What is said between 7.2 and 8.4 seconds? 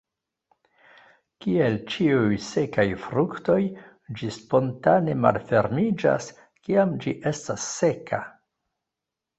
estas seka.